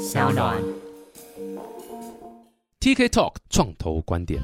[0.00, 0.56] 小暖。
[2.80, 4.40] TK Talk 创投观点。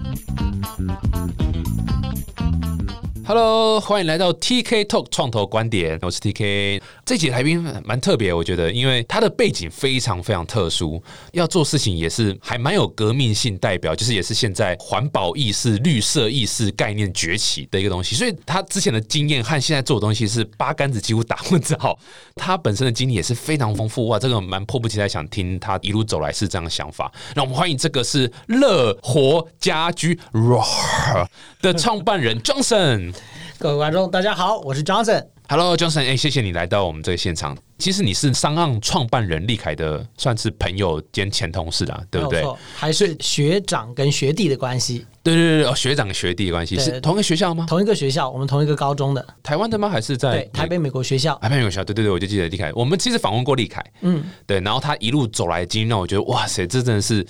[3.28, 6.80] Hello，欢迎来到 TK Talk 创投观点，我是 TK。
[7.04, 21.76] 这集来宾蛮特别，我觉得，因为他的背景非常非常特殊，要做事情也是还蛮有革命性代表，就是也是现在环保意识、绿色意识概念崛起的一个东西，所以他之前的经验和现在做的东西是八竿子几乎打混着。
[22.36, 27.12] 他本身的经历也是非常丰富哇，这个蛮迫不及待想听他一路走来是这样的想法。
[27.34, 31.26] 那我们欢迎这个是乐活家居 ROAR
[31.60, 33.14] 的创办人 Johnson。
[33.58, 35.26] 各位观众，大家好，我是 Johnson。
[35.48, 37.56] Hello Johnson，哎、谢谢你来到我们这个现场。
[37.78, 47.64] 其实你是商岸创办人立凯的，算是朋友兼前同事啦，对不对还是学长跟学弟的关系，对对对，哦，学长学弟的关系是同一个学校吗？
[47.68, 49.88] 同一个学校，我们同一个高中的，台湾的吗？
[49.88, 51.36] 还是在对，台北美国学校。
[51.36, 51.84] 台北有校？
[51.84, 52.72] 对对对，我就记得立凯。
[52.74, 57.24] 我们其实访问过立凯，嗯，对，然后他一路走来的经历让我觉得，哇塞，这真的是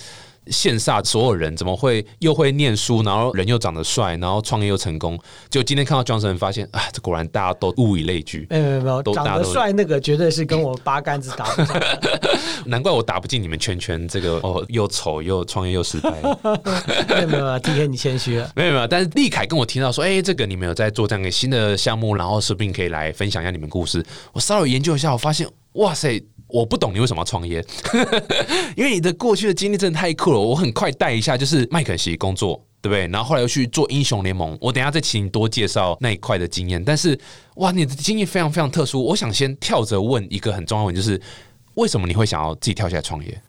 [0.46, 5.18] 羡煞所有人，怎么会又会念书，然后人又长得帅，然后创业又成功？
[5.50, 11.82] 就今天看到 Johnson，发现啊，这果然大家都物以类聚，没有没有没有，长得帅那个绝对是跟我八竿子打不上。
[12.66, 14.06] 难怪我打不进你们圈圈。
[14.08, 16.10] 这个哦，又丑又创业又失败。
[17.08, 18.50] 没有没有没有，T K 你谦虚了。
[18.54, 24.04] 没有没有，但是立凯跟我提到说，哎、这个你们有在做这样一个新的项目，然后说不定可以来分享一下你们故事。
[24.32, 26.22] 我稍微研究一下，我发现，哇塞，
[26.56, 27.64] 我不懂你为什么要创业，
[28.76, 30.38] 因为你的过去的经历真的太酷了。
[30.40, 32.62] 我很快带一下，就是麦肯锡工作。
[32.82, 33.08] 对不对？
[33.08, 36.84] 然后后来又去做英雄联盟，我等一下再请你多介绍那一块的经验。
[36.84, 37.18] 但是，
[37.56, 39.02] 哇，你的经验非常非常特殊。
[39.02, 41.20] 我想先跳着问一个很重要的问题，就是
[41.74, 43.42] 为什么你会想要自己跳下来创业？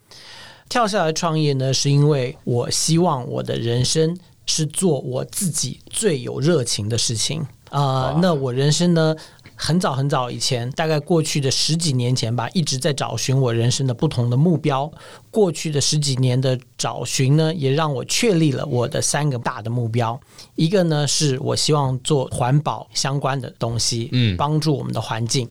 [0.67, 7.45] 跳下来创业呢，是因为我希望我的人生是做我自己最有热情的事情。
[7.69, 9.15] 呃，那我人生呢，
[9.59, 14.89] 很早很早以前，大概过去的十几年前吧，一直在找寻我人生的不同的目标。
[15.31, 20.17] 过去的十几年的找寻呢，也让我确立了我的三个大的目标。
[20.55, 25.49] 一个呢，是我希望做环保相关的东西，嗯帮助我们的环境。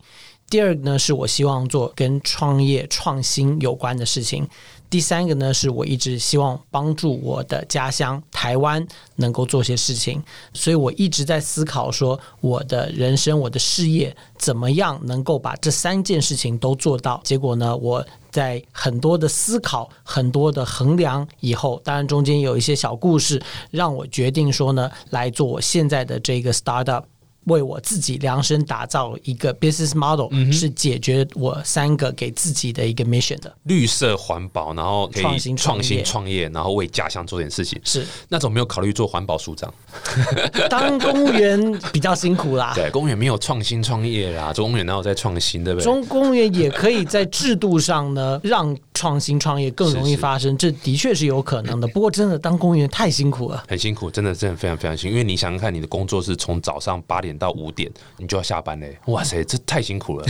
[0.48, 4.48] 第二个呢，是我希望做跟创业创新有关的事情。
[4.88, 8.86] 第三个呢，是我一直希望帮助我的家乡台湾
[9.16, 10.22] 能够做些事情，
[10.54, 17.20] 所以我一直在思考说，我的人生、我的事业怎么样能够把这三件事情都做到。
[17.24, 27.02] 结果呢，我在很多的思考、很多的衡量以后，当然中间有一些小故事，让我决定说呢，来做我现在的这个 startup。
[27.46, 33.52] 为我自己量身打造一个 business model，、是解决我三个给自己的一个 mission 的。
[33.64, 37.80] 绿色环保，然后创新创创新业创业，然后为家乡做点事情。
[37.84, 39.72] 是那种没有考虑做环保署长？
[40.70, 42.72] 当公务员比较辛苦啦。
[42.76, 45.84] 对，公务员没有创新创业啦，中公务员哪有在创新，对不对？
[45.84, 51.86] 中公务员也可以在制度上呢，让创新创业更容易是是发生，这的确是有可能的。
[51.88, 53.62] 不过真的当公务员太辛苦了。
[53.68, 55.12] 很辛苦，真的真的非常非常辛苦。
[55.12, 58.96] 因为你想想看，你的工作是从早上八点到五点，你就要下班嘞。
[59.06, 60.26] 哇塞，这太辛苦了，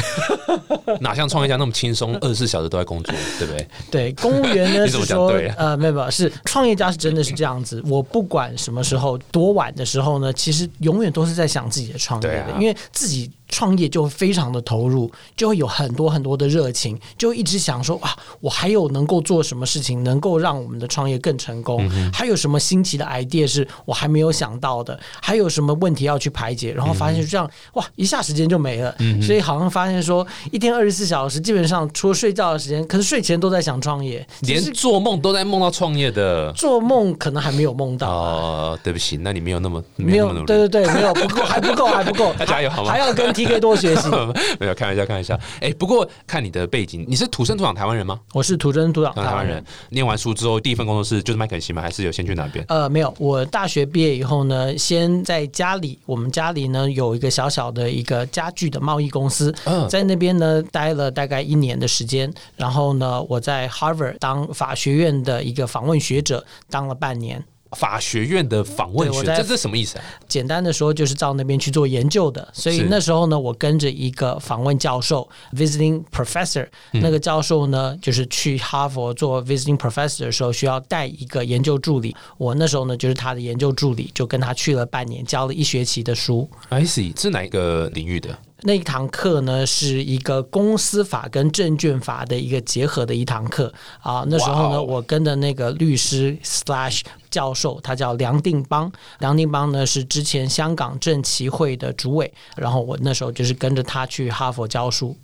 [1.00, 3.69] 哪像创业家那么轻松，二十四小时都在工作，对不对？
[3.91, 7.83] 对，公务员呢 你怎么是说讲对啊，呃，没有没有，是创业家是真的是这样子。
[7.87, 21.88] 我不管什么时候多晚的时候呢，其实永远都是在想自己的创业的，啊因为自己创业就会非常的投入，就会有很多很多的热情，就一直想说啊，我还有能够做什么事情能够让我们的创业更成功？
[21.92, 24.98] 嗯还有什么新奇的 idea 是我还没有想到的？
[25.20, 26.72] 还有什么问题要去排解？
[26.72, 28.94] 然后发现就这样，哇，一下时间就没了。
[28.98, 36.52] 嗯所以好像发现说，一天二十四小时，基本上除了睡觉的时间，可是睡前都在想创业，连做梦都在梦到创业的。
[36.52, 38.10] 做梦可能还没有梦到。
[38.10, 40.32] 哦，对不起，那你没有那么没有。
[40.44, 44.08] 对对对，没有不够，还不够，还不够， 加油好吗还要跟 TK 多学习。
[44.58, 45.38] 没有开玩笑，开玩笑。
[45.60, 48.19] 哎，不过看你的背景，你是土生土长台湾人吗？
[48.32, 49.62] 我是土生土长台湾人。
[49.91, 51.82] 念完书之后，第一份工作是就是麦肯锡吗？
[51.82, 52.64] 还是有先去哪边？
[52.69, 67.44] 呃，没有，我大学毕业以后呢，先在家里，我们家里呢有一个小小的一个家具的贸易公司，嗯在那边呢待了大概一年的时间，然后呢，我在 Harvard 当法学院的一个访问学者，当了半年。
[67.72, 70.04] 法学院的访问学，这这什么意思啊？
[70.28, 72.46] 简单的说，就是到那边去做研究的。
[72.52, 82.14] 所以那时候呢，我跟着一个访问教授 （visiting professor），、那嗯个教授呢，就是去哈佛做 visiting professor 的时候，需要带一个研究助理。
[82.38, 86.48] 我那时候呢，就是他的研究助理，就跟他去了半年，教了一学期的书。
[86.68, 88.38] I see，是哪一个领域的？
[88.62, 94.25] 那一堂课呢，是一个公司法跟证券法的一个结合的一堂课啊。
[94.29, 98.91] 那时候呢，我跟的那个律师 slash 教授，他叫梁定邦。
[99.19, 105.14] 梁定邦呢是之前香港证期会的主委，然后我那时候就是跟着他去哈佛教书。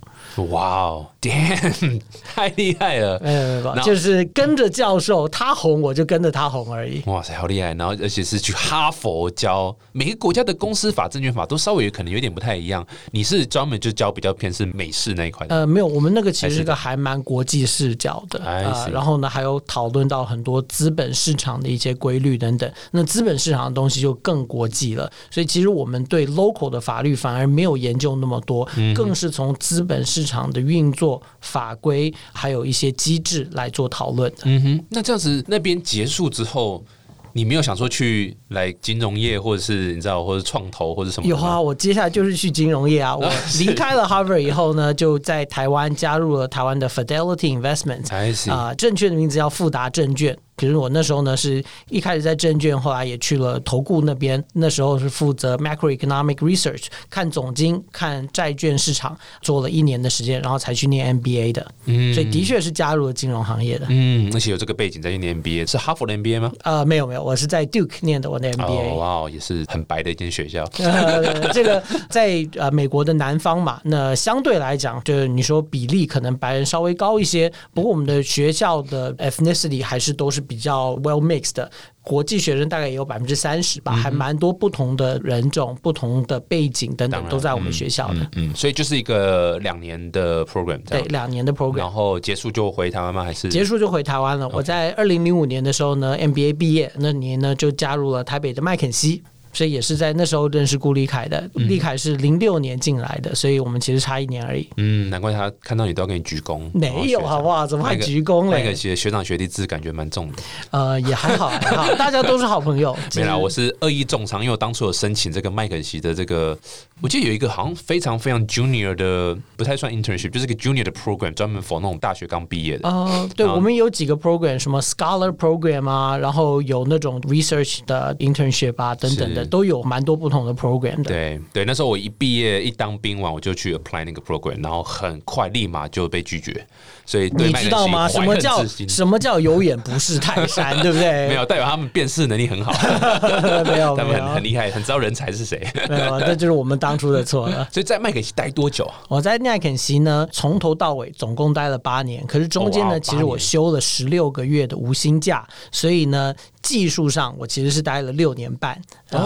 [0.48, 2.00] 哇哦，damn，
[2.34, 3.20] 太厉害了！
[3.22, 7.02] 没有没有就是跟着教授，他红我就跟着他红而已。
[7.06, 7.74] 哇塞，好厉害！
[7.74, 12.86] 然后而且是去哈佛教，每个国家的公司法、证券法都稍微可能有点不太一样。
[13.10, 22.70] 你是专门就教比较偏是美式那一块的，呃，没有，我们那个其实是个还蛮国际视角的，啊呃然后呢，还有讨论到很多资本市场的一些规律等等。
[22.90, 34.42] 那资本市场的东西就更国际了，所以其实我们对 local 的法律反而没有研究那么多，嗯更是从资本市场的运作、法规还有一些机制来做讨论的。
[34.44, 36.84] 嗯哼，那这样子那边结束之后，
[37.32, 41.26] 你没有想说去来金融业，或者是你知道，或者创投或者什么？
[41.26, 43.16] 有啊，我接下来就是去金融业啊。
[43.16, 48.52] 我是离开了 Harvard 以后呢，就在台湾加入了台湾的 Fidelity Investment。
[48.52, 50.36] 啊、正确的名字叫富达证券。
[50.56, 54.42] 可是我那时候呢，是一开始在证券，后来也去了投顾那边。
[54.54, 61.66] 那时候是负责 macroeconomic research，看总经、看债券市场，做了一年的时间，然后才去念 MBA 的。
[61.86, 63.86] 嗯所以的确是加入了金融行业的。
[63.88, 66.52] 嗯，而且有这个背景再去念 MBA，是哈佛的 MBA 吗？
[66.62, 68.92] 呃，没有没有，我是在 Duke 念的我的 MBA。
[68.92, 70.64] 哦，哇哦，也是很白的一间学校。
[70.78, 81.70] 呃， 这个在呃美国的南方嘛，那相对来讲，就是你说比例可能白人稍微高一些，不过我们的学校的 ethnicity 还是都是比较 well mixed 的。
[82.04, 88.14] 国际学生大概也有百分之三十吧，还蛮多不同的人种、不同的背景等等都在我们学校的。
[88.14, 93.22] 嗯嗯，所以就是一个两年的 program，对，两年的 program 然后结束就回台湾吗？
[93.22, 94.48] 还是结束就回台湾了。
[94.48, 99.22] 我在二零零五年的时候呢，MBA 毕业，那年呢就加入了台北的麦肯锡。
[99.52, 104.68] 所以也是在那时候认识顾立凯的，嗯立凯是零六年进来的，所以我们其实差一年而已。
[104.76, 106.62] 嗯，难怪他看到你都要给你鞠躬。
[106.72, 107.66] 没有好不好？
[107.66, 108.74] 怎么还鞠躬那个嘞？
[108.74, 110.34] 学学长学弟制感觉蛮重的。
[110.70, 112.96] 呃，也还好，还好， 大家都是好朋友。
[113.14, 116.58] 没啦，我是恶意重伤，因为我当初有申请这个麦肯锡的这个，
[117.00, 122.88] 我记得有一个好像非常非常 junior 的，不太算 internship，就是个 junior 的 program，专门 for 那种大学刚毕业的。
[122.88, 131.04] 呃，对，我们有几个 program，什么 scholar program 啊，然后有那种 research 的 internship 啊，等等的，是都有蛮多不同的 program 的。
[131.04, 136.66] 对对，那时候我一毕业一当兵完，我就去 apply 那个 program，然后很快立马就被拒绝，
[137.04, 138.08] 所以对你知道吗？
[138.08, 141.28] 什么叫什么叫有眼不识泰山， 对不对？
[141.28, 142.72] 没有，代表他们辨识能力很好，
[143.64, 145.66] 没有，他，们很很厉害，很知道人才是谁。
[145.88, 147.66] 没有，这就是我们当初的错了。
[147.72, 148.90] 所以在麦肯锡待多久？
[149.08, 158.80] 我在麦肯锡呢，从头到尾总共待了八年，可是中间呢，其实我休了十六个月的无薪假，所以呢，技术上我其实是待了六年半。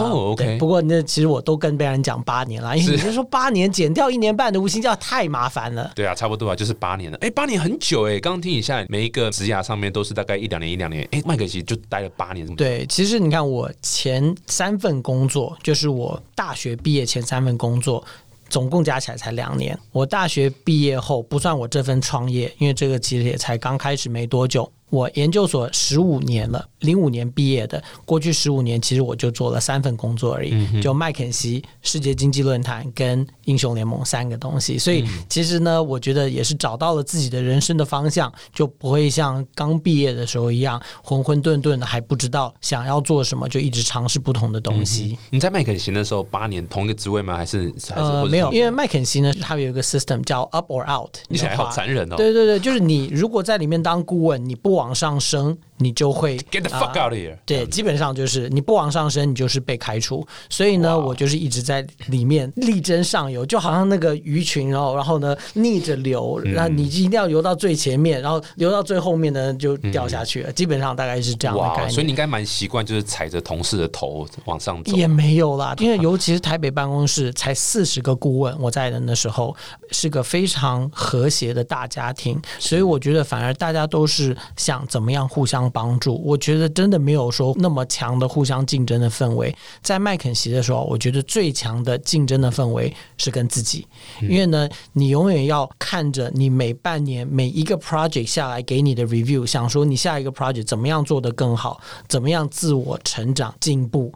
[0.09, 5.91] OK 不过那其实我都跟别人讲八年了，因为你是说八年减掉一年半的无薪假太麻烦了。
[5.95, 7.17] 对啊，差不多啊，就是八年了。
[7.21, 11.07] 哎，八年很久哎，刚刚听你下来，每一个职涯上面都是大概一两年一两年。
[11.11, 12.47] 哎，麦肯锡就待了八年。
[12.55, 18.03] 对，其实你看我前三份工作，就是我大学毕业前三份工作。
[18.49, 19.77] 总共加起来才两年。
[19.91, 24.71] 我大学毕业后不算我这份创业，因为这个其实也才刚开始没多久。
[24.89, 34.77] 我研究所十五年了，零五年毕业的，过去十五年其实我就做了三份工作而已，就麦肯锡、世界经济论坛跟英雄联盟三个东西。
[34.77, 45.17] 所以其实呢，我觉得也是找到了自己的人生的方向，就不会像刚毕业的时候一样混混沌沌的，还不知道想要做什么，就一直尝试不同的东西。
[45.29, 47.35] 你在麦肯锡的时候八年同一个职位吗？
[47.35, 51.13] 还是还是呃，没有，因为麦肯锡呢，它有一个 system 叫 up or out。
[51.27, 52.15] 你想来好残忍哦。
[52.15, 57.37] 对对对，就是你如果在里面当顾问，你不往上升，你就会 Get the 啊 fuck out of here！
[57.45, 60.25] 对，基本上就是你不往上升，你就是被开除。
[60.49, 70.51] 所以呢，我就是一直在里面力争上游，就好像那个鱼群，然后然后呢逆着流，嗯然后你一定要游到最前面，然后游到最后面呢就掉下去了。
[70.51, 71.89] 基本上大概是这样的概，念。
[71.91, 74.95] 所以你应该蛮习惯，就是踩着同事的头往上走。
[74.95, 79.55] 也没有啦，因为尤其是台北办公室才四十个顾问，我在的那时候
[79.91, 86.21] 是个非常和谐的大家庭，所以我觉得反而大家都是想怎么样互相帮助。
[86.23, 89.55] 我觉得真的没有说那么强的互相竞争的氛围。
[89.81, 93.87] 在麦肯锡的时候，我觉得最强的竞争的氛围是跟自己，
[94.21, 104.13] 因为呢，你永远要看着你每半年每一个 project 下来给你的 review，想说你下一个 project 怎么样做得更好，怎么样自我成长进步。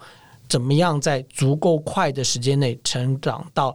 [0.50, 3.74] 怎么样在足够快的时间内成长到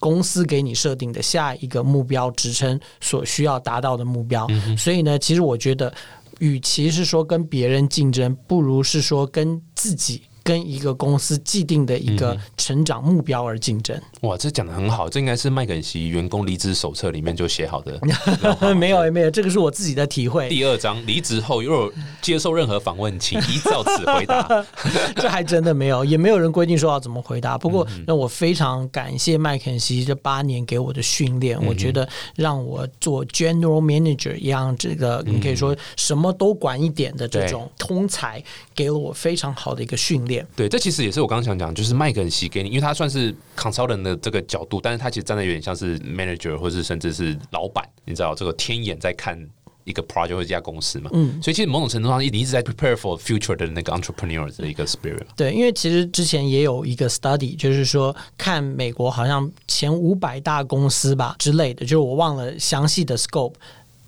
[0.00, 4.44] 公司给你设定的下一个目标职称所需要达到的目标。
[4.76, 5.94] 所以呢，其实我觉得，
[6.38, 10.22] 与其是说跟别人竞争，不如是说跟自己。
[10.46, 14.00] 跟一个公司既定的一个成长目标而竞争。
[14.20, 17.98] 哇，这讲的很好，这应该是麦肯锡员工离职手册里面就写好的。
[18.76, 20.48] 没有没有，这个是我自己的体会。
[20.48, 24.64] 第二章，离职后如果接受任何访问，请依照此回答。
[25.16, 27.58] 这还真的没有，也没有人规定说要怎么回答。
[27.58, 38.40] 不过，那我非常感谢麦肯锡这八年给我的训练，我觉得让我做 general manager 一样，这个你可以说什么都管一点的这种通才，
[38.74, 40.35] 给了我非常好的一个训练。
[40.56, 49.38] 对，这其实也是我刚刚想讲，就是麦肯锡给你，因为他算是 consultant 的这个角度，但是他其实站在有点像是 manager 或是甚至是老板，你知道这个天眼在看。
[49.86, 55.22] 一个 project 或一家公司嘛，嗯，所以其实某种程度上，你一直在 prepare for future 的那个 entrepreneur 的一个 spirit。
[55.36, 63.54] 对，因为其实之前也有一个 study，就是说看美国好像前五百大公司吧之类的，就是我忘了详细的 scope。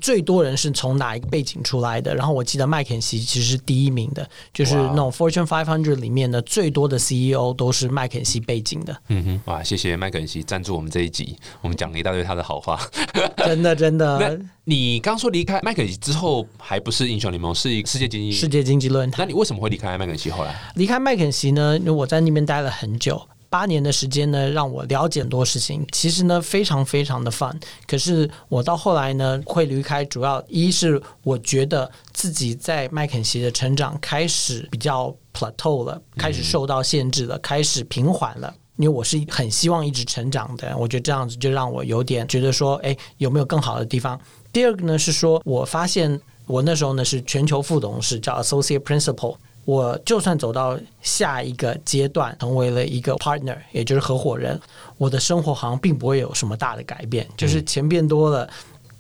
[0.01, 2.15] 最多人是从哪一个背景出来的？
[2.15, 8.97] 然后我记得麦肯锡其实是第一名的，就是那种 Fortune Five Hundred 里面的最多的 CEO 都是麦肯锡背景的。
[9.09, 12.79] 嗯哼，哇，谢谢麦肯锡赞助我们这一集，我们讲了一大堆他的好话。
[13.39, 14.41] 真的，真的。
[14.65, 19.27] 你刚说离开麦肯锡之后，还不是英雄联盟，是一世界经济世界经济论坛。
[19.27, 20.31] 那你为什么会离开麦肯锡？
[20.31, 21.79] 后来离开麦肯锡呢？
[21.79, 23.21] 因为我在那边待了很久。
[23.51, 25.87] 八年的时间呢，让我了解很多事情。
[25.93, 27.55] 其实呢，非常非常的 fun。
[27.87, 38.55] 可是我到后来呢，会离开，主要一是我觉得自己在麦肯锡的成长开始比较 plateau 了，开始受到限制了，开始平缓了。
[38.77, 44.21] 因为我是很希望一直成长的，我觉得这样子就让我有点觉得说，哎，有没有更好的地方？
[44.53, 49.37] 第二个呢是说，我发现我那时候呢是全球副董事，叫 associate principal。
[49.69, 54.59] 我就算走到下一个阶段，成为了一个 partner，也就是合伙人，
[54.97, 58.49] 我的生活好像并不会有什么大的改变，就是钱变多了，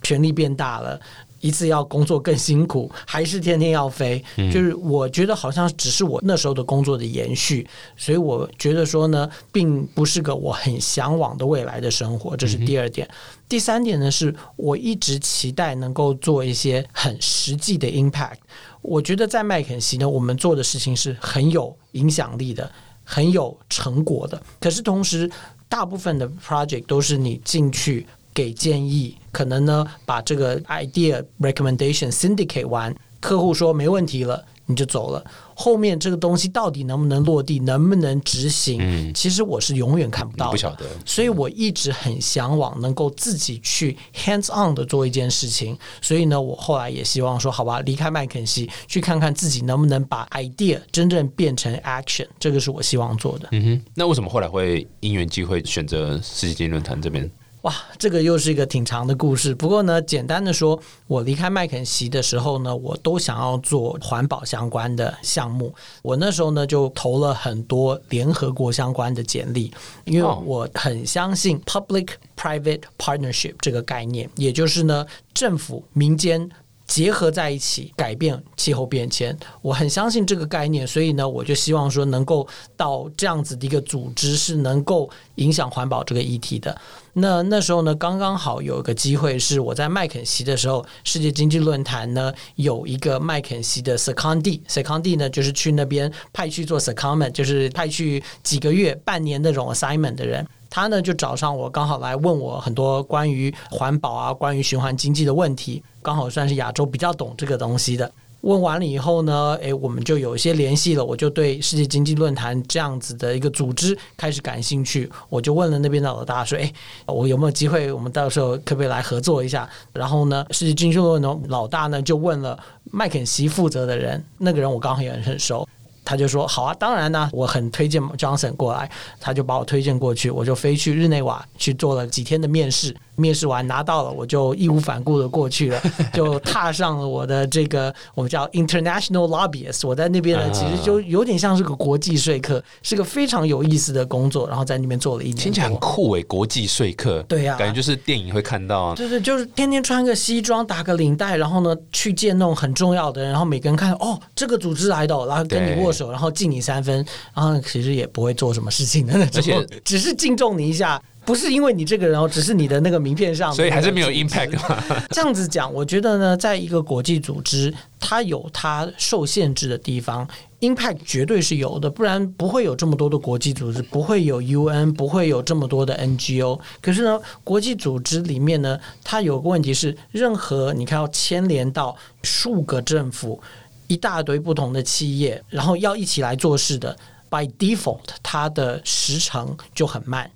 [0.02, 1.00] 权力变大了。
[1.40, 4.22] 一次要工作更辛苦，还是天天要飞？
[4.52, 12.36] 就是我觉得好像只是我那时候的工作的延续，所以我觉得说呢，并不是个我很向往的未来的生活。
[12.36, 13.08] 这是第二点。
[13.48, 18.36] 第三点呢，是我一直期待能够做一些很实际的 impact。
[18.82, 22.70] 我觉得在麦肯锡呢，我们做的事情是很有影响力的，
[23.04, 24.42] 很有成果的。
[24.60, 25.30] 可是同时，
[25.68, 28.06] 大部分的 project 都是你进去。
[28.34, 35.24] 给建议，可能呢把这个 idea recommendation syndicate 完，客户说没问题了，你就走了。
[35.54, 40.86] 后面这个东西到底能不能落地，能不能执行，嗯，其实我是永远看不到，不晓得。
[41.04, 45.76] 所以我一直很向往能够自己去 hands on 的做一件事情。
[46.00, 52.28] 所以呢，我后来也希望说，好吧，离开麦肯锡，去看看自己能不能把 idea 真正变成 action。
[52.38, 53.48] 这个是我希望做的。
[53.52, 57.28] 嗯哼，那为什么后来会因缘机会选择世界经济论坛这边？
[57.62, 59.52] 哇，这个又是一个挺长的故事。
[59.52, 65.74] 不过呢，简单的说，我离开麦肯锡的时候呢，我都想要做环保相关的项目。
[66.02, 69.72] 我那时候呢，就投了很多联合国相关的简历，
[70.04, 76.48] 因为我很相信 public-private partnership 这个概念，也就是呢，政府、民间。
[76.88, 86.76] 结合在一起改变气候变迁，我很相信这个概念，所以呢，我就希望说能够到这样子的一个组织是能够影响环保这个议题的。
[87.12, 100.46] 那那时候呢，刚刚好有一个机会是我在麦肯锡的时候，世界经济论坛呢有一个麦肯锡的 secondee，secondee 呢就是去那边派去做 second，就是派去几个月、半年那种 assignment 的人。
[100.70, 108.10] 他呢就找上我，刚好来问我很多关于环保啊、关于循环经济的问题，刚好算是亚洲比较懂这个东西的。
[108.42, 111.04] 问完了以后呢，诶，我们就有一些联系了。
[111.04, 115.10] 我就对世界经济论坛这样子的一个组织开始感兴趣。
[115.28, 116.72] 我就问了那边的老大说：“诶，
[117.06, 117.90] 我有没有机会？
[117.90, 122.56] 我们到时候可不可以来合作一下？”然后呢，世界经济论坛老大呢就问了
[122.92, 125.68] 麦肯锡负责的人，那个人我刚好也很熟。
[126.08, 132.96] 他就说好啊，当然呢，我很推荐 Johnson 过来，他就把我推荐过去，我就飞去日内瓦去做了几天的面试。
[133.18, 135.82] 面试完拿到了，我就义无反顾的过去了，
[136.14, 139.86] 就踏上了我的这个我们叫 international lobbyist。
[139.86, 144.48] 我在那边呢，其实就有点像是个国际说客，是个非常有意思的工作。
[144.48, 147.22] 然后在那边做了一年，听起来很酷诶，国际说客。
[147.24, 161.00] 对呀，感觉就是电影会看到，啊对对，就是天天穿个西装，打个领带，然后呢去见那种很重要的人，然后每个人看哦，这个组织来的，然后跟你握手，然后敬你三分，然后其实也不会做什么事情的，而且只是敬重你一下。
[161.28, 164.58] 不是因为你这个人哦，只是你的那个名片上，所以还是没有 impact。
[165.12, 167.70] 这样子讲，我觉得呢，在一个国际组织，
[168.00, 170.26] 它有它受限制的地方
[170.60, 176.58] ，impact 绝对是有的，不然不会有这么多的国际组织，不会有 UN，不会有这么多的 NGO。
[176.80, 183.38] 可是呢，国际组织里面呢，它有个问题是，任何你看要牵连到数个政府、
[183.86, 186.96] 一大堆不同的企业，然后要一起来做事的。
[187.30, 190.30] by default 它的时长就很慢。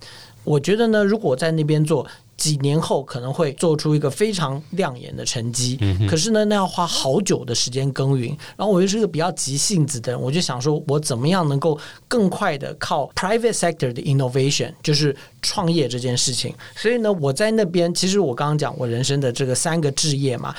[0.45, 2.07] 我觉得呢，如果在那边做。
[2.35, 8.37] 几年后可能会做出一个非常亮眼的成绩，可是呢，那要花好久的时间耕耘。
[8.57, 16.53] 然后我又是一个比较急性子的人，我就想说，我怎么样能够更快的靠 private sector 的 innovation，就是创业这件事情。
[16.75, 20.53] 所以呢，我在那边，其实我刚刚讲我人生的这个三个置业嘛，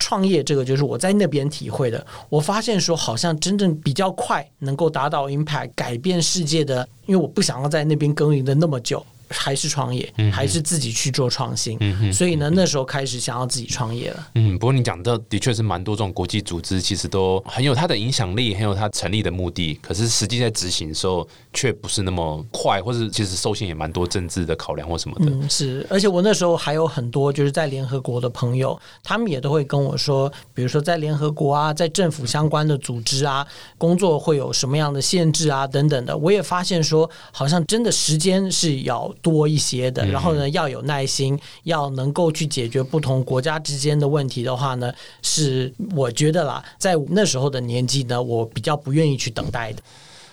[0.00, 2.04] 创业这个就是我在那边体会的。
[2.28, 9.06] 我发现说，好像真正比较快能够达到 impact 改变世界的，因为我不想要在那边耕耘的那么久。
[9.28, 11.78] 还是创业，还是自己去做创新。
[12.12, 14.28] 所以呢，那时候开始想要自己创业了。
[14.34, 19.78] 嗯，不过你讲的的确是蛮多这种国际组织，其实都很有它的影响力，很有它成立的目的。
[19.82, 25.26] 可是实际在执行的时候，却不是那么快，或者其实受限也蛮多政治的考量或什么的。
[25.30, 25.86] 嗯，是。
[25.90, 36.16] 而且我那时候还有很多就是在联合国的朋友，他们也都会跟我说，比如说在联合国啊，在政府相关的组织啊，工作会有什么样的限制啊等等的。
[36.16, 39.14] 我也发现说，好像真的时间是要。
[39.22, 49.82] 多一些的，然后呢，要有耐心，要能够去解决不同国家之间的问题的话呢，是我觉得啦，在那时候的年纪呢，我比较不愿意去等待的。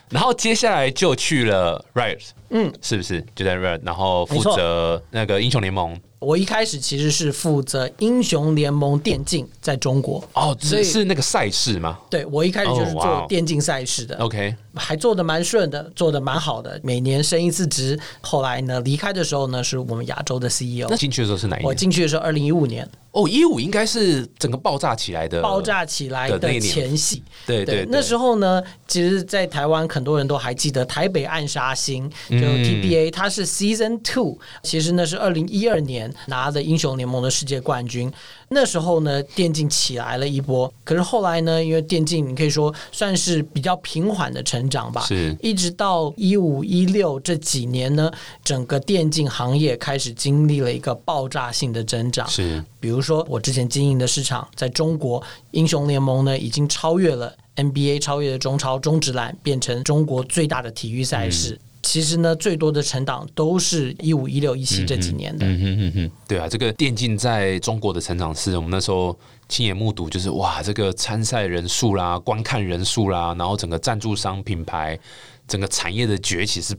[0.09, 5.99] 然后接下来就去了 Riot，嗯，是不是就在 Riot，然后负责那个英雄联盟。
[6.19, 12.00] 我一开始其实是负责英雄联盟电竞在中国哦，是是那个赛事吗？
[12.10, 14.17] 对，我一开始就是做电竞赛事的。
[14.17, 18.00] OK，还做的蛮顺的，做的蛮好的，每年升一次职。
[18.22, 20.88] 后来呢，离开的时候呢，是我们亚洲的 CEO。
[20.89, 21.67] 那进去的时候是哪一年？
[21.67, 22.89] 我进去的时候，二零一五年。
[23.12, 27.24] 哦，一五应该是整个爆炸起来的，爆炸起来的前夕。
[27.45, 34.38] 对对，那时候呢，其实，在台湾很多人都还记得台北暗杀星，就 TBA，它是 Season Two。
[34.63, 38.12] 其实那是二零一二年拿的英雄联盟的世界冠军。
[38.50, 40.71] 那时候呢，电竞起来了一波。
[40.83, 48.12] 可是后来呢，因为电竞你可以说算是比较平缓的成长吧，是一直到一五一六这几年呢，
[48.43, 52.27] 整个电竞行业开始经历了一个爆炸性的增长。
[52.27, 55.21] 是，比如说我之前经营的市场，在中国
[55.51, 61.59] 英雄联盟呢，已经超越了 NBA，超越了中超、中职篮，变成中国最大的体育赛事。
[61.85, 65.45] 其实呢，最多的成长都是一五一六一七这几年的。
[65.45, 69.15] 嗯嗯嗯嗯，对啊，这个电竞在中国的成长是我们那时候
[69.47, 74.99] 亲眼目睹，就是哇，这个参赛人数啦、观看人数啦，然后整个赞助商品牌。
[75.48, 76.75] 整个产业的崛起是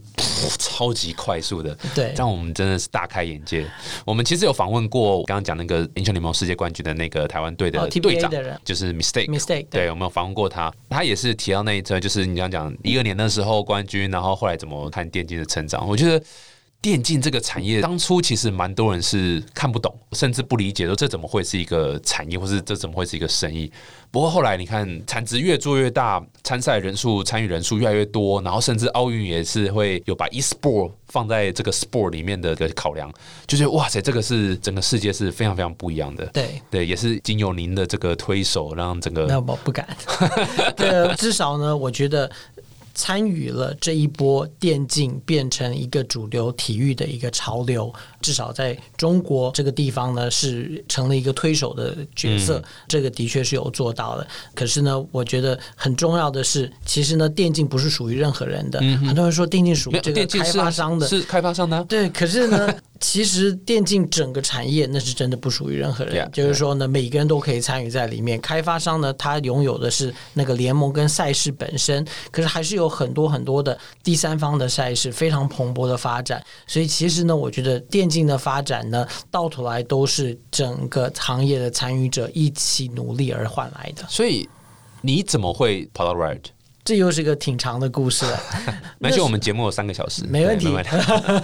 [0.58, 3.66] 超级快速的，对，让我们真的是大开眼界。
[4.04, 8.30] 我们其实有访问过刚刚讲那个英雄联盟世界冠军的那个台湾队的队长，
[8.64, 16.22] 就是 Mistake，Mistake，对，我们有访问过他，他也是提到那一则，就是你刚刚讲一二年的时候冠军，然后后来怎么看电竞的成长，我觉得。
[16.86, 23.68] 电竞这个产业当初其实蛮多人是看不懂，甚至不理解，说这怎么会是一个产业，或是这怎么会是一个生意？
[24.12, 33.12] 不过后来你看，产值越做越大，参赛人数、参与人数越来越多，然后甚至奥运也是会有把 e-sport 放在这个 sport 里面的个考量，
[33.48, 36.24] 就觉得哇塞，这个是整个世界是非常非常不一样的。
[36.26, 39.84] 对对，也是经由您的这个推手，让整个那我不敢。
[40.76, 42.30] 对，至少呢，我觉得。
[42.96, 47.92] 参与了这一波电竞变成一个主流体育的一个潮流，
[48.26, 52.60] 至少在中国这个地方呢，是成了一个推手的角色。
[52.88, 54.26] 这个的确是有做到的。
[54.52, 58.80] 可是呢，我觉得很重要的是，其实呢，电竞不是属于任何人的。
[59.06, 61.84] 很多人说电竞属于这个开发商的，是开发商的。
[61.84, 62.74] 对，可是呢。
[62.98, 68.40] 其实电竞整个产业那是真的不属于任何人，就是说呢，每个人都可以参与在里面。
[68.40, 76.42] 开发商呢，他拥有的是那个联盟跟赛事本身，可是还是有很多很多的第三方的赛事非常蓬勃的发展。
[76.66, 84.04] 所以其实呢，我觉得电竞的发展呢，到头来都是整个行业的参与者一起努力而换来的。
[84.08, 84.48] 所以
[85.00, 86.42] 你怎么会跑到 Riot？
[86.84, 88.40] 这又是一个挺长的故事了。
[89.02, 90.68] 而且我们节目有三个小时，没问题。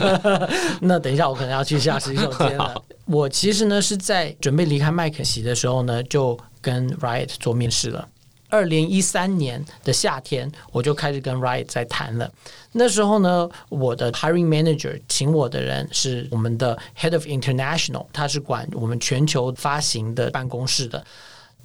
[0.81, 2.81] 那等一下，我可能要去下洗手间了。
[3.07, 8.09] 我其实呢是在准备离开麦肯锡的时候呢，就跟 Riot 做面试了。
[8.53, 12.31] 二零一三年的夏天，我就开始跟 Riot 在谈了。
[12.73, 21.03] 那时候呢，我的 Hiring Manager 请我的人是我们的 Head of International，他是管我们全球发行的办公室的。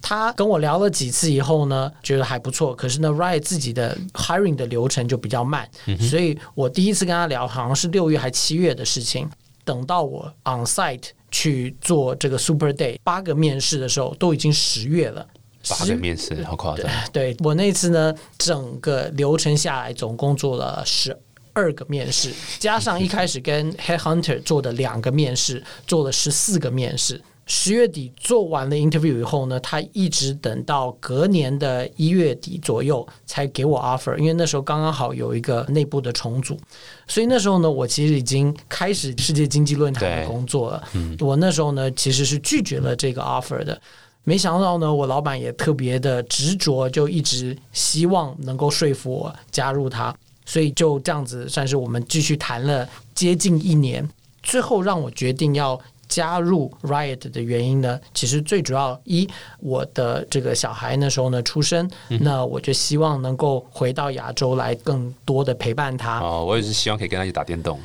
[0.02, 2.74] 他跟我聊了几次以后呢，觉得还不错。
[2.74, 5.70] 可是呢，Riot 自己的 hiring 的流程就比较慢，
[6.00, 9.30] 所以我第一次跟他聊，好像是六月还七月的事情。
[9.66, 15.28] 等到我 on site 去做这个 Super Day 八个面试的时候，都已经十月了。
[15.70, 16.86] 八个面试，好夸张！
[17.12, 21.18] 对我那次呢，整个流程下来，总共做了十
[21.54, 27.22] 二个面试，加上一开始跟 Head Hunter 做的两个面试，做了十四个面试。
[27.50, 36.60] 十月底做完了 interview 以后呢，他一直等到隔年的一月底左右才给我 offer，因为那时候刚刚好有一个内部的重组，
[37.08, 40.84] 所以那时候呢，我其实已经开始世界经济论坛的工作了。
[41.20, 43.82] 我那时候呢，其实是拒绝了这个 offer 的。
[44.28, 50.14] 没想到呢，我老板也特别的执着，就一直希望能够说服我加入他，
[50.46, 52.86] 所以就这样子算是我们继续谈了
[53.16, 54.06] 接近一年，
[54.44, 55.80] 最后让我决定要。
[56.10, 59.28] 加入 Riot 的原因呢，其实最主要一，
[59.60, 66.22] 我的这个小孩那时候呢出生，那我就希望能够回到亚洲来，更多的陪伴他。
[66.22, 67.78] 哦，我也是希望可以跟他一起打电动。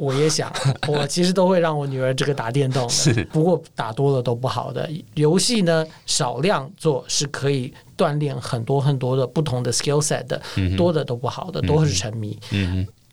[0.00, 0.50] 我也想，
[0.88, 4.88] 我其实都会让我女儿这个打电动的，不过打多了都不好的。
[5.14, 10.40] 游戏呢，少量做是可以锻炼很多很多的不同的 skill set 的，
[10.76, 12.38] 多的都不好的，都是沉迷。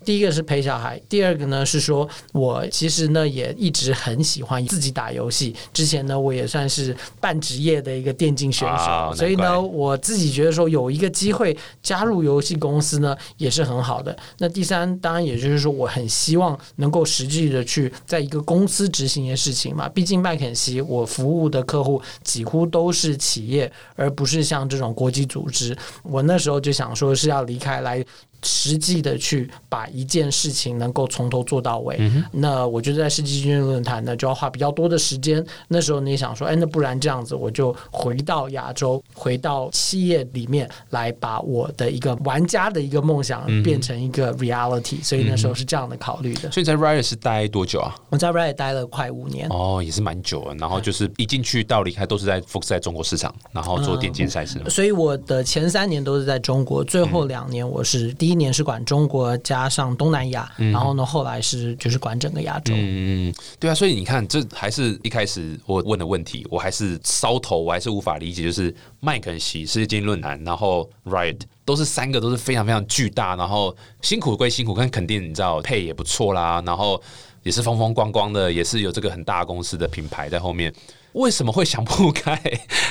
[0.08, 5.54] 第一个是陪小孩，第二个呢是说，我其实呢也一直很喜欢自己打游戏。
[5.74, 14.17] 之前呢，我也算是半职业的一个电竞选手，所以呢，我自己觉得说有一个机会加入游戏公司呢，也是很好的。
[14.38, 19.89] 那第三，当然也就是说，我很希望能够实际的去在一个公司执行一些事情嘛。
[19.89, 25.78] 毕竟麦肯锡我服务的客户几乎都是企业，而不是像这种国际组织。
[26.02, 28.02] 我那时候就想说是要离开来。
[28.43, 32.00] 实际的去把一件事情能够从头做到尾，
[32.32, 35.43] 那我觉得在世纪军论坛呢就要花比较多的时间。
[35.67, 45.04] 那时候你想说，哎，那不然这样子，我就回到亚洲，回到企业里面来，把我的一个玩家的一个梦想变成一个 reality。
[45.04, 46.52] 所以那时候是这样的考虑的。
[46.52, 47.95] 所以在 Riot 是待多久啊？
[48.10, 49.47] 我在 Riot 待了快五年。
[49.50, 50.54] 哦，也是蛮久了。
[50.56, 54.62] 然后就是一进去到离开都是在 focus 在中国市场，然后做电竞赛事。
[54.69, 58.27] 所以我的前三年都是在中国，最后两年我是第。
[58.28, 62.74] 第一年是管中国加上东南亚，然后呢，后来是就是管整个亚洲。
[62.76, 77.02] 嗯，对啊，所以你看，这还是一开始我问的问题，我还是烧头，我还是无法理解，就是麦肯锡世界经济论坛，然后 Riot 都是三个都是非常非常巨大，然后辛苦归辛苦，但肯定你知道配也不错啦，然后
[77.44, 80.74] 也是风风光光的，也是有这个很大公司的品牌在后面。
[81.13, 82.39] 为什么会想不开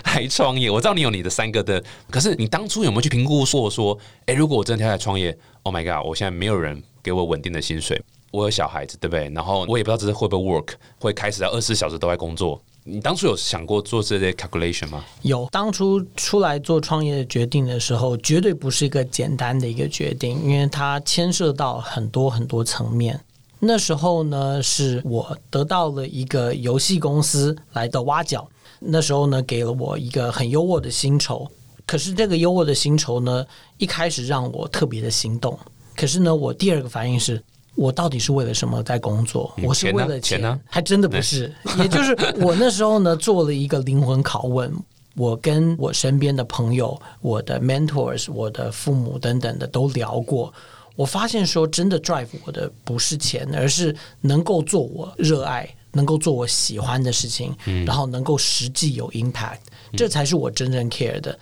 [0.05, 0.70] 来创业？
[0.70, 8.02] 我知道你有你的三个的，可是你当初有没有去评估过说，哎，如果我真的跳来创业，Oh my god，我现在没有人给我稳定的薪水，
[8.33, 9.31] 我有小孩子，对不对？
[9.35, 12.61] 然后我也不知道这是会不会 work，会开始在二十四小时都在工作。
[12.88, 15.05] 你当初有想过做这些 calculation 吗？
[15.22, 23.20] 有，当初出来做创业的决定的时候，绝对不是一个简单的一个决定，因为它牵涉到很多很多层面。
[23.66, 28.48] 那时候呢，是我得到了一个游戏公司来的挖角。
[28.79, 31.46] 那时候呢，给了我一个很优渥的薪酬。
[31.85, 33.44] 可是这个优渥的薪酬呢，
[33.79, 35.59] 一开始让我特别的心动。
[35.96, 37.42] 可是呢，我第二个反应是，
[37.74, 39.52] 我到底是为了什么在工作？
[39.62, 40.61] 我是为了钱呢？
[40.66, 41.52] 还真的不是。
[41.79, 44.72] 也就是我那时候呢，做了一个灵魂拷问。
[45.14, 50.52] 我跟我身边的朋友、我的 mentors、我的父母等等的都聊过。
[50.96, 57.54] 我发现说，真的 drive 我的不是钱，而是能够做我热爱、能够做我喜欢的事情，
[57.87, 59.59] 然后能够实际有 impact，
[59.96, 61.38] 这才是我真正 care 的。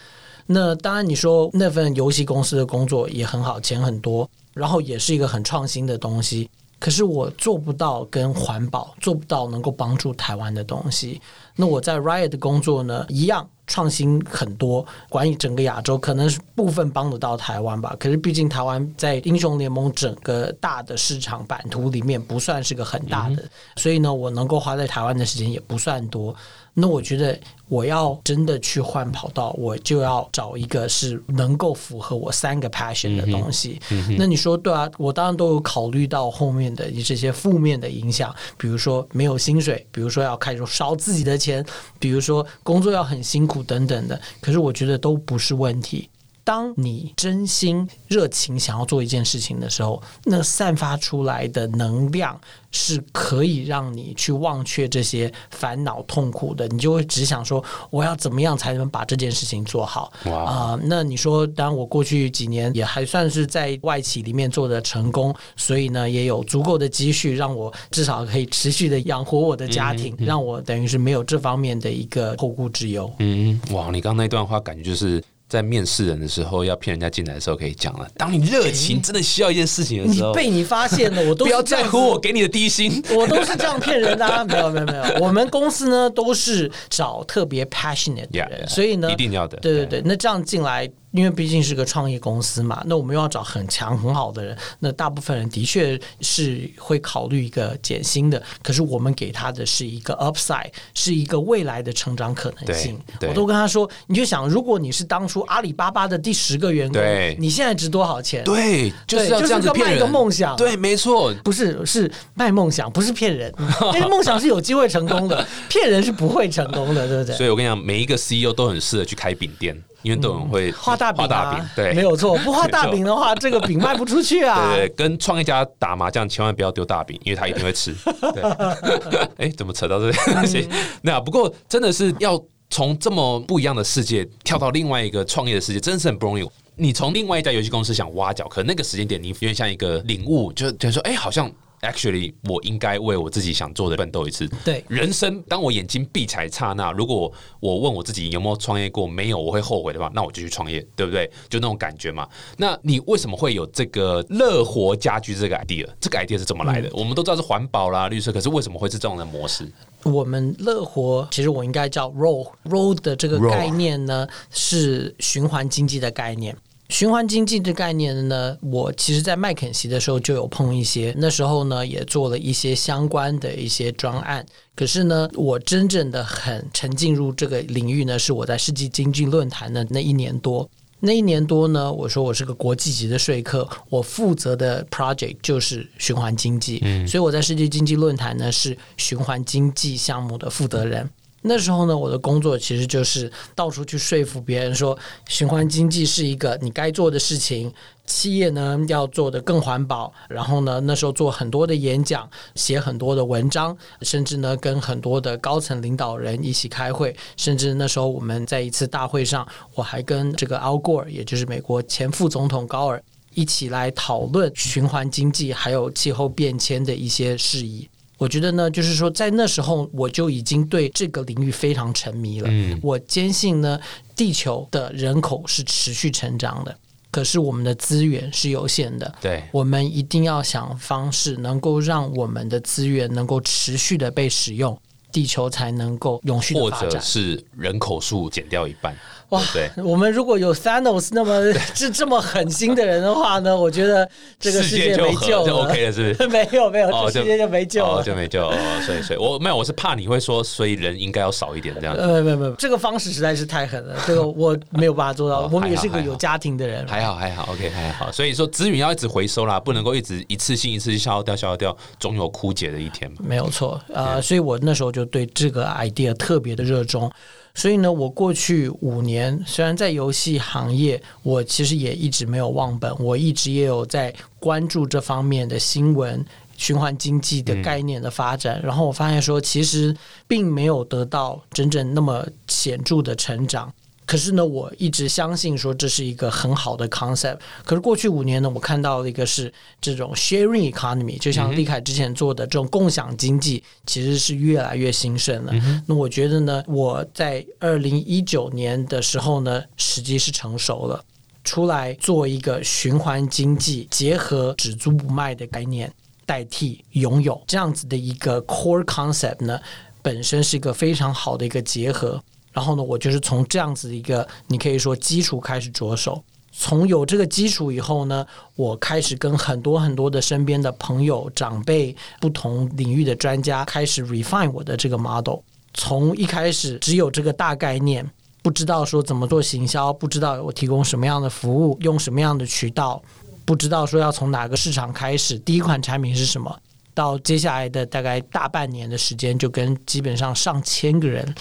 [0.46, 6.50] 那当然，你说那份游戏公司的工作也很好，钱很多，然后也是一个很创新的东西。
[6.78, 11.18] 可是我做不到跟环保，做不到能够帮助台湾的东西。
[11.56, 13.48] 那我在 Riot 的工作呢，一样。
[13.66, 17.94] 创新很多，管理整个亚洲，可能是部分帮得到台湾吧。
[17.98, 23.42] 可是毕竟台湾在英雄联盟整个大的市场版图里面不算是个很大的，
[23.76, 26.34] 所以呢，我能够花在台湾的时间也不算多。
[26.76, 33.80] 那我觉得我要真的去换跑道，我就要找一个是能够符合我三个 passion 的东西。
[34.18, 34.90] 那你说对啊？
[34.98, 41.64] 我当然都有考虑到后面的这些负面的影响，比如说没有薪水，比如说要开始烧自己的钱，
[42.00, 44.20] 比如说工作要很辛苦等等的。
[44.40, 46.08] 可是我觉得都不是问题。
[46.44, 52.38] 当你真心热情想要做一件事情的时候，那散发出来的能量
[52.70, 56.68] 是可以让你去忘却这些烦恼痛苦的。
[56.68, 60.78] 你就会只想说，我要怎么样才能把这件事情做好啊？
[60.82, 73.10] 那你说，当然我过去几年也还算是在外企里面做的成功，所以呢，也有足够的积蓄，让我至少可以持续的养活我的家庭，让我等于是没有这方面的一个后顾之忧。
[73.20, 75.24] 嗯，哇，你刚刚那段话感觉就是。
[75.54, 78.08] 在面试人的时候，要骗人家进来的时候，可以讲了。
[78.16, 84.26] 当你热情真的需要一件事情的时候，被你发现了，我都不要在乎我给你的低薪，我都是这样骗人的。
[84.26, 89.56] 啊 没有没有没有，我们公司呢都是找特别 passionate 的人，所以呢一定要的。
[89.58, 90.90] 对对对，那这样进来。
[91.14, 103.00] 因为毕竟是个创业公司嘛，那我们又要找很强很好的人，那大部分人的确是会考虑一个减薪的，可是我们给他的是一个 upside，是一个未来的成长可能性。
[103.20, 107.00] 对对我都跟他说，你就想，如果你是当初阿里巴巴的第十个员工，
[107.38, 108.42] 你现在值多少钱？
[108.42, 113.54] 对，就是要就是这样子骗人个卖一个梦想对，没错，不是，是卖梦想，不是骗人。
[113.94, 117.36] 因 为梦想是有机会成功的，骗人是不会成功的，对不对？
[117.36, 122.36] 所以我跟你讲，每一个 CEO 都很适合去开饼店，因为都很会画大饼、啊，画大饼，对，没有错。
[122.44, 124.72] 不画大饼的话，这个饼卖不出去啊。
[124.74, 127.92] 对对，跟创业家打麻将，千万不要丢大饼，因为他一定会吃。
[128.32, 130.46] 对，哎，怎么扯到这里？
[130.46, 130.68] 行，
[131.02, 136.46] 那不过真的是要从这么不一样的世界跳到另外一个创业的世界，真的是很不容易。
[136.76, 141.50] 你从另外一家游戏公司想挖角，可那个时间点你有点像一个领悟，就就说，哎，好像。
[141.84, 144.48] Actually，我应该为我自己想做的奋斗一次。
[144.64, 151.30] 对，人生当我眼睛闭起来刹那，如果我问我自己有没有创业过，没有，我会后悔的话，那我就去创业，对不对？
[151.48, 152.26] 就那种感觉嘛。
[152.56, 155.86] 那你为什么会有这个乐活家居这个 idea？
[156.00, 156.88] 这个 idea 是怎么来的？
[156.94, 159.70] 我们都知道是环保啦、绿色，可是为什么会是这种的模式？
[160.04, 166.56] 我们乐活其实我应该叫 roll roll 的这个概念呢，是循环经济的概念。
[166.94, 174.46] 循环经济这概念呢，我其实在麦肯锡的时候就有碰一些，那时候呢也做了一些相关的一些专案。
[174.76, 180.70] 可是呢，我真正的很沉浸入这个领域呢，是我在世纪经济论坛的那一年多。
[181.00, 186.78] 那一年多呢，我说我是个国际级的说客，我负责的 project 就是循环经济，
[187.08, 191.10] 所以我在世界经济论坛呢是循环经济项目的负责人。
[191.46, 197.70] 那时候呢，我的工作其实就是到处去说服别人说，循环经济是一个你该做的事情，
[198.06, 200.10] 企业呢要做的更环保。
[200.26, 207.14] 然后呢，那时候做很多的演讲，写很多的文章，甚至呢跟很多的高层领导人一起开会。
[207.36, 213.04] 甚至那时候我们在一次大会上，我还跟这个 Al Gore，也就是美国前副总统高尔
[213.34, 217.86] 一起来讨论循环经济还有气候变迁的一些事宜。
[218.24, 222.48] 我觉得呢，就是说，在那时候我就已经对这个领域非常沉迷了。
[222.50, 223.78] 嗯，我坚信呢，
[224.16, 226.74] 地球的人口是持续成长的，
[227.10, 229.14] 可是我们的资源是有限的。
[229.20, 234.74] 对，我们一定要想方式，能够让我们的资源能够持续的被使用，
[235.12, 236.80] 地球才能够永续的发展。
[236.80, 238.96] 或者是人口数减掉一半。
[239.30, 244.08] 哇，对，我们如果有 Thanos 那么是 这么狠心的人的话呢，我觉得
[244.38, 246.28] 这个世界没救了就 OK 了，是不是？
[246.34, 248.46] 没有没有，这世界就没救了，就没救。
[248.46, 251.94] 哦，所以所以，我没有，我是怕你会说，所以人应该要少一点这样。
[251.96, 255.48] 呃，没有没有，这个方式实在是太狠了， 这个我没有办法做到。
[255.52, 258.12] 我们也是个有家庭的人，还好还好，OK 还好。
[258.12, 263.18] 所以说资源要一直回收啦，不能够一直一次性一次性消耗掉消耗掉，总有枯竭的一天嘛。
[263.20, 267.10] 没有错，呃，所以我那时候就对这个 idea 特别的热衷。
[267.54, 276.24] 所以呢，我过去五年虽然在游戏行业，我其实也一直没有忘本，我一直也有在关注这方面的新闻、
[276.56, 278.60] 循环经济的概念的发展。
[278.62, 283.72] 然后我发现说，其实并没有得到真正那么显著的成长。
[284.06, 287.38] 可是呢，我一直相信说这是一个很好的 concept。
[287.64, 295.52] 可是过去五年呢，我看到的一个是这种 sharing economy，就像立凯之前做的这种共享经济，其实是越来越兴盛了。
[295.86, 301.02] 那我觉得呢，我在二零一九年的时候呢，时机是成熟了，
[301.42, 305.90] 出来做一个循环经济，结合只租不卖的概念，
[306.26, 309.58] 代替拥有这样子的一个 core concept 呢，
[310.02, 312.22] 本身是一个非常好的一个结合。
[312.54, 316.24] 然后呢，我就是从这样子一个，你可以说基础开始着手。
[316.56, 325.40] 从有这个基础以后呢，我开始跟很多很多的身边的朋友、长辈、不同领域的专家开始 refine 我的这个 model。
[325.74, 328.08] 从一开始只有这个大概念，
[328.40, 333.02] 不知道说怎么做行销，不知道我提供什么样的服务，用什么样的渠道，
[333.44, 336.56] 不知道说要从哪个市场开始，第一款产品是什么，
[336.94, 341.34] 到接下来的大概大半年的时间，就跟基本上上千个人。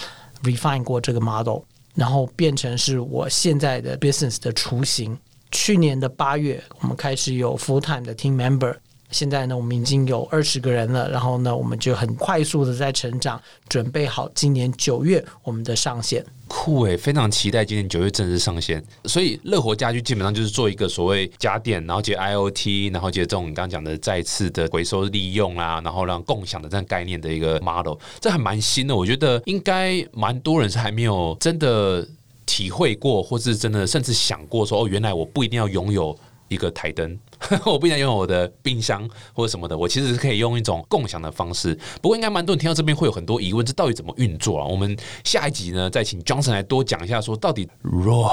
[0.44, 1.62] Refine 过这个 model，
[1.94, 5.18] 然后变成是我现在的 business 的雏形。
[5.50, 8.76] 去年的八月，我们开始有 full time 的 team member。
[9.10, 16.24] 现在呢，我们已经有二十个人了，然后呢，我们就很快速的在成长，准备好今年九月我们的上线。
[16.64, 18.82] 酷诶，非常期待今年九月正式上线。
[19.04, 28.96] 所以乐活家居基本上就是做一个所谓家电，然后接 IOT，然后接这种你刚刚讲的再次的回收利用啊，然后让共享的这样概念的一个 model，这还蛮新的。
[28.96, 32.08] 我觉得应该蛮多人是还没有真的
[32.46, 36.18] 体会过，或是真的甚至想过说哦，原来我不一定要拥有。
[36.48, 37.18] 一个台灯，
[37.66, 41.78] 我不一定拥有我的冰箱或者什么的，我其实是可以用一种共享的方式。
[42.00, 44.64] 不过应该蛮多人听到这边会有很多疑问，这到底怎么运作啊？
[44.66, 48.30] 我们下一集呢再请 Johnson 来多讲一下，说到底 RAW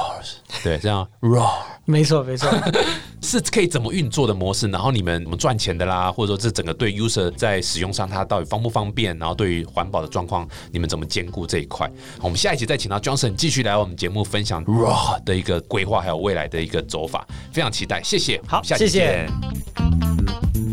[0.64, 1.50] 对这样 RAW
[1.86, 2.50] 没错没错，
[3.22, 11.90] 是可以怎么运作的模式，然后你们怎么赚钱的啦，或者说这整个对 user 在使用上它到底方不方便，然后对于环保的状况你们怎么兼顾这一块？
[12.22, 19.30] 我们下一集再请到 Johnson 继续来我们节目分享 RAW 的一个规划还有未来的一个走法，非常期待，谢谢，好下期谢谢
[20.58, 20.71] 见。